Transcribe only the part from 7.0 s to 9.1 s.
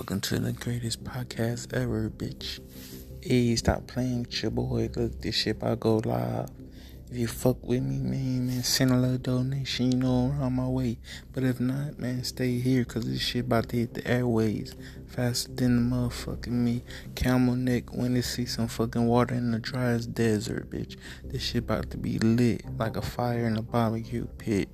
If you fuck with me, man, man, send a